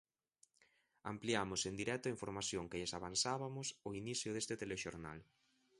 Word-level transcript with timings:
Ampliamos 1.11 1.61
en 1.69 1.75
directo 1.81 2.05
a 2.07 2.15
información 2.15 2.69
que 2.69 2.79
lles 2.79 2.95
avanzabamos 2.99 3.67
ao 3.83 3.91
inicio 4.01 4.29
deste 4.33 4.55
telexornal. 4.61 5.19